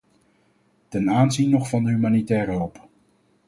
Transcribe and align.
Ten 0.89 1.09
aanzien 1.09 1.49
nog 1.49 1.69
van 1.69 1.83
de 1.83 1.89
humanitaire 1.91 2.51
hulp. 2.51 2.89